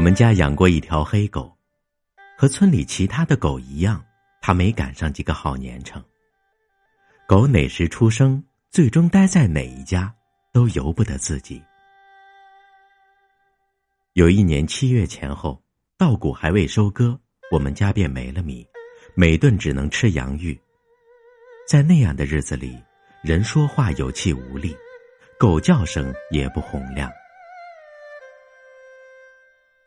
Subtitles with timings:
[0.00, 1.54] 我们家养过一条黑狗，
[2.34, 4.02] 和村里其他的狗一样，
[4.40, 6.02] 它没赶上几个好年成。
[7.28, 10.10] 狗哪时出生，最终待在哪一家，
[10.54, 11.62] 都由不得自己。
[14.14, 15.62] 有一年七月前后，
[15.98, 18.66] 稻谷还未收割，我们家便没了米，
[19.14, 20.58] 每顿只能吃洋芋。
[21.68, 22.82] 在那样的日子里，
[23.22, 24.74] 人说话有气无力，
[25.38, 27.12] 狗叫声也不洪亮。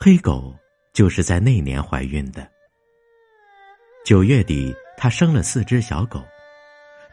[0.06, 0.54] 黑狗
[0.92, 2.46] 就是在那年怀孕的。
[4.04, 6.22] 九月底，它生了四只小狗。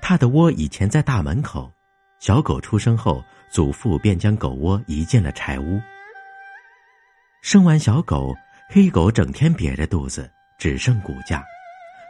[0.02, 1.72] 它的窝以前在大门口，
[2.18, 5.80] 小狗出生后，祖父便将狗窝移进了柴屋。
[7.42, 8.34] 生完小狗，
[8.68, 11.44] 黑狗整天瘪着肚子，只剩骨架，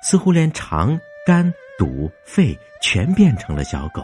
[0.02, 4.02] 似乎连肠、肝、肚、肺全变成了小狗。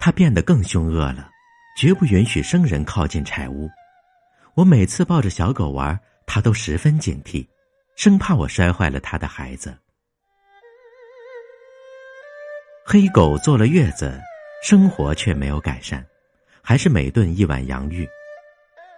[0.00, 1.28] 它变得更凶恶了，
[1.76, 3.68] 绝不允许生人靠近柴屋。
[4.54, 7.46] 我每次抱着小狗玩，它都十分警惕，
[7.96, 9.74] 生怕我摔坏了它的孩子。
[12.84, 14.20] 黑狗坐了月子，
[14.62, 16.04] 生活却没有改善，
[16.60, 18.06] 还是每顿一碗洋芋。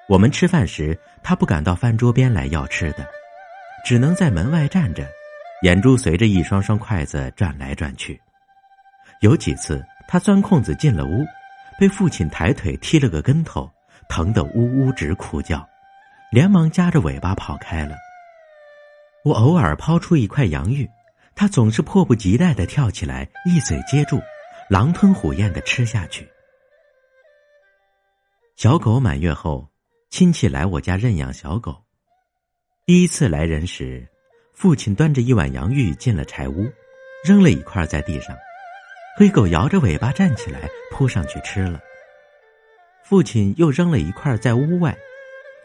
[0.09, 3.07] 我们吃饭时，它不敢到饭桌边来要吃的，
[3.85, 5.07] 只能在门外站着，
[5.63, 8.21] 眼珠随着一双双筷子转来转去。
[9.21, 11.25] 有几次，它钻空子进了屋，
[11.79, 13.71] 被父亲抬腿踢了个跟头。
[14.09, 15.67] 疼得呜呜直哭叫，
[16.31, 17.97] 连忙夹着尾巴跑开了。
[19.25, 20.89] 我偶尔抛出一块洋芋，
[21.35, 24.21] 它总是迫不及待的跳起来，一嘴接住，
[24.69, 26.29] 狼吞虎咽的吃下去。
[28.57, 29.69] 小狗满月后，
[30.11, 31.83] 亲戚来我家认养小狗。
[32.87, 34.07] 第一次来人时，
[34.53, 36.71] 父亲端着一碗洋芋进了柴屋，
[37.25, 38.37] 扔了一块在地上，
[39.17, 41.81] 黑狗摇着尾巴站起来，扑上去吃了。
[43.05, 44.97] 父亲又扔了一块在屋外，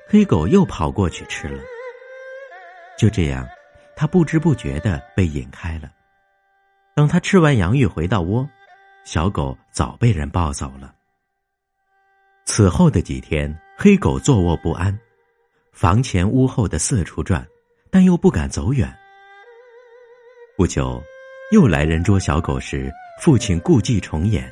[0.10, 1.64] 黑狗又跑过去吃了。
[2.98, 3.48] 就这样，
[3.96, 5.90] 他不知不觉的被引开了。
[6.94, 8.46] 等他吃完洋芋回到窝，
[9.06, 10.94] 小狗早被人抱走了。
[12.44, 15.00] 此后的几天，黑狗坐卧不安，
[15.72, 17.48] 房前屋后的四处转，
[17.90, 18.94] 但又不敢走远。
[20.58, 21.02] 不久，
[21.54, 22.92] 又来人捉小狗时，
[23.22, 24.52] 父亲故伎重演。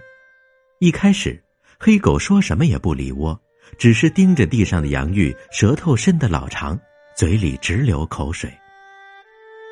[0.79, 1.43] 一开始。
[1.79, 3.39] 黑狗说什么也不理窝，
[3.77, 6.79] 只是盯着地上的洋芋，舌头伸得老长，
[7.15, 8.51] 嘴里直流口水。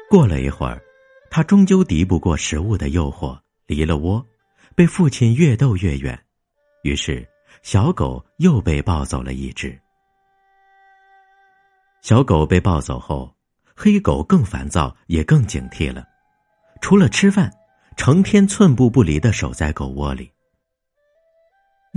[0.09, 0.81] 过了一会儿，
[1.31, 4.23] 它终究敌不过食物的诱惑，离了窝，
[4.75, 6.17] 被父亲越逗越远。
[6.83, 7.27] 于是，
[7.63, 9.77] 小狗又被抱走了一只。
[12.03, 13.35] 小狗被抱走后，
[13.75, 16.05] 黑狗更烦躁，也更警惕了，
[16.81, 17.51] 除了吃饭，
[17.97, 20.31] 成天寸步不离的守在狗窝里。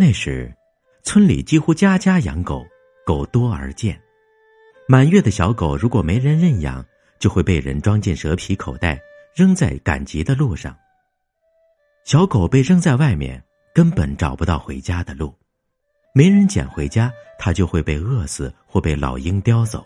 [0.00, 0.54] 那时，
[1.02, 2.64] 村里几乎家家养狗，
[3.04, 4.00] 狗多而贱。
[4.86, 6.86] 满月的小狗如果没人认养，
[7.18, 8.96] 就会被人装进蛇皮口袋，
[9.34, 10.72] 扔在赶集的路上。
[12.04, 13.42] 小狗被扔在外面，
[13.74, 15.36] 根本找不到回家的路，
[16.14, 19.84] 没人捡回家，它就会被饿死或被老鹰叼走。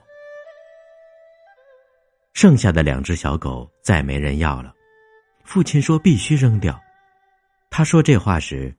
[2.34, 4.74] 剩下的两只小狗再没人要了，
[5.42, 6.78] 父亲说必须扔掉。
[7.70, 8.76] 他说这话时。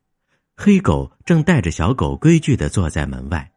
[0.56, 3.52] 黑狗正带着小狗规矩的坐在门外，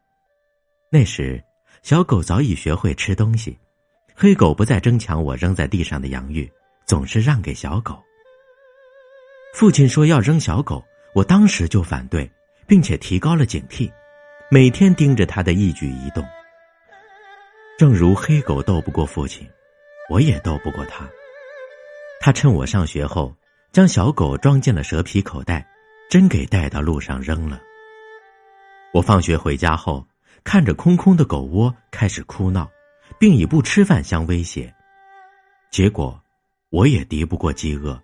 [0.91, 1.41] 那时
[1.83, 3.57] 小狗早已学会吃东西，
[4.15, 6.51] 黑狗不再争抢我扔在地上的洋芋，
[6.85, 8.01] 总是让给小狗。
[9.53, 10.83] 父亲说要扔小狗，
[11.13, 12.29] 我当时就反对，
[12.67, 13.91] 并且提高了警惕，
[14.49, 16.25] 每天盯着他的一举一动。
[17.77, 19.47] 正如黑狗斗不过父亲，
[20.09, 21.07] 我也斗不过他。
[22.19, 23.33] 他趁我上学后，
[23.71, 25.65] 将小狗装进了蛇皮口袋。
[26.09, 27.61] 真给带到路上扔了。
[28.93, 30.07] 我放学回家后，
[30.43, 32.69] 看着空空的狗窝开始哭闹，
[33.19, 34.73] 并以不吃饭相威胁。
[35.69, 36.19] 结果，
[36.69, 38.01] 我也敌不过饥饿。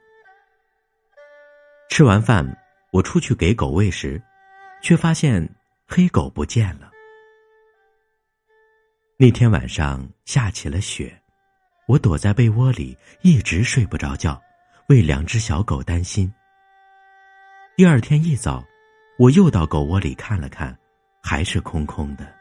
[1.89, 2.45] 吃完饭，
[2.91, 4.21] 我出去给狗喂食，
[4.81, 5.47] 却发现
[5.87, 6.91] 黑狗不见了。
[9.17, 11.17] 那天晚上下起了雪，
[11.87, 14.41] 我躲在被窝里一直睡不着觉，
[14.89, 16.31] 为两只小狗担心。
[17.75, 18.63] 第二天一早，
[19.17, 20.77] 我又到狗窝里看了看，
[21.23, 22.31] 还是空空的。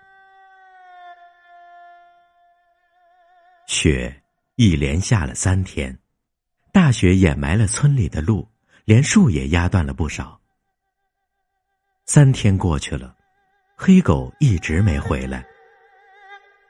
[3.66, 4.14] 雪
[4.56, 5.98] 一连下了三天，
[6.70, 8.46] 大雪掩埋了村里的路，
[8.84, 10.38] 连树也压断了不少。
[12.04, 13.16] 三天过去了，
[13.74, 15.42] 黑狗一直没回来。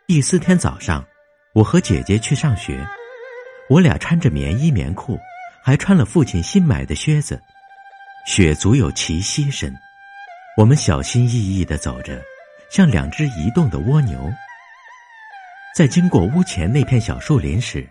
[0.06, 1.04] 第四天早上，
[1.52, 2.86] 我和姐姐去上学，
[3.68, 5.18] 我俩穿着棉衣棉裤，
[5.64, 7.42] 还穿了父亲新买的靴子，
[8.24, 9.74] 雪足有齐膝深。
[10.56, 12.20] 我们小心翼翼的走着，
[12.70, 14.32] 像两只移动的蜗牛。
[15.74, 17.88] 在经过屋前那片小树林时，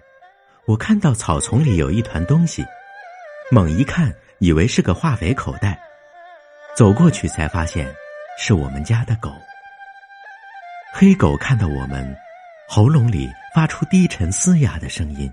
[0.66, 2.64] 我看到草丛里有一团东西，
[3.50, 5.80] 猛一看，以为是个化肥口袋，
[6.78, 7.92] 走过去才发现，
[8.38, 9.34] 是我们家的狗。
[10.94, 12.16] 黑狗看到我们，
[12.70, 15.32] 喉咙里发出低沉嘶哑的声音，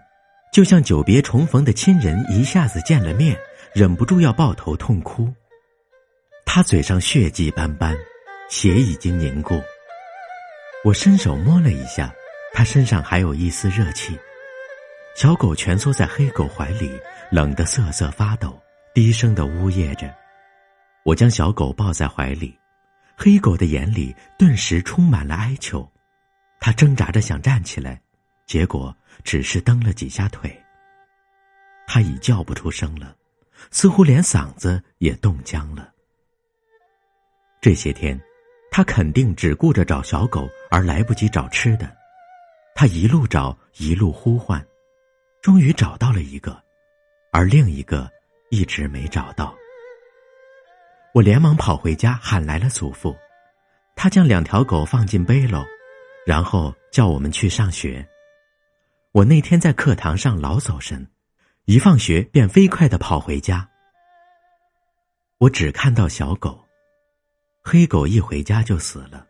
[0.51, 3.39] 就像久别重逢的亲人一下子见了面，
[3.75, 5.33] 忍不住要抱头痛哭。
[6.45, 7.97] 他嘴上血迹斑斑，
[8.49, 9.61] 血已经凝固。
[10.85, 12.13] 我伸手摸了一下，
[12.53, 14.19] 他身上还有一丝热气。
[15.15, 16.91] 小狗蜷缩在黑狗怀里，
[17.31, 18.61] 冷得瑟瑟发抖，
[18.95, 20.13] 低声的呜咽着。
[21.05, 22.57] 我将小狗抱在怀里。
[23.17, 25.91] 黑狗的眼里顿时充满了哀求，
[26.61, 28.01] 它挣扎着想站起来，
[28.47, 30.57] 结果只是蹬了几下腿。
[31.87, 33.17] 它已叫不出声了，
[33.71, 35.93] 似乎连嗓子也冻僵了。
[37.61, 38.21] 这些天，
[38.71, 41.97] 他肯定只顾着找小狗，而来不及找吃的。
[42.75, 44.65] 他一路找，一路呼唤，
[45.43, 46.63] 终于找到了一个，
[47.33, 48.09] 而另一个
[48.51, 49.55] 一直没找到。
[51.13, 53.17] 我连忙跑回家，喊来了祖父。
[53.97, 55.67] 他将两条狗放进背篓，
[56.25, 58.07] 然后叫我们去上学。
[59.11, 61.05] 我那天在课堂上老走神，
[61.69, 63.69] 一放学便飞快的跑回家。
[65.37, 66.67] 我只看到小狗，
[67.63, 69.27] 黑狗一回家就死了，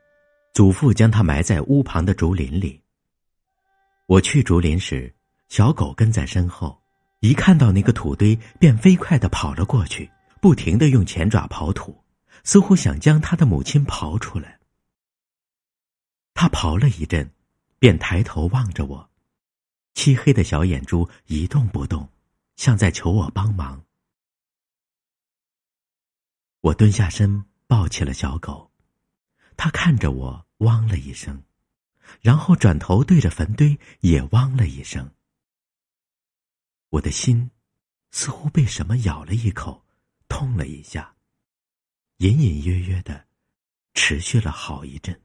[0.54, 2.80] 祖父将它埋在屋旁的竹林里。
[4.06, 5.12] 我去竹林时，
[5.48, 6.80] 小狗跟在身后，
[7.18, 10.08] 一看到那个土堆，便飞快的跑了过去。
[10.40, 12.04] 不停的用前爪刨土，
[12.44, 14.60] 似乎想将他的母亲刨出来。
[16.34, 17.28] 他刨了一阵，
[17.80, 19.10] 便抬头望着我，
[19.94, 22.08] 漆黑的小眼珠一动不动，
[22.58, 23.86] 像在求我帮忙。
[26.60, 28.70] 我蹲下身抱起了小狗，
[29.56, 31.44] 它看着我汪了一声，
[32.20, 35.14] 然后转头对着坟堆也汪了一声。
[36.90, 37.50] 我的心
[38.10, 39.86] 似乎被什么咬了一口。
[40.30, 41.16] 痛了一下，
[42.18, 43.26] 隐隐约约的，
[43.94, 45.22] 持续了好一阵。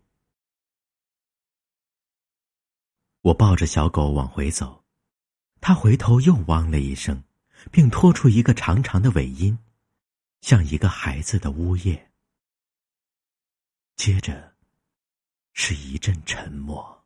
[3.19, 4.82] 我抱着小狗往回走，
[5.65, 7.23] 他回头又汪了一声，
[7.71, 9.57] 并拖出一个长长的尾音，
[10.41, 12.11] 像一个孩子的呜咽。
[13.95, 14.55] 接着，
[15.53, 17.02] 是一阵沉默。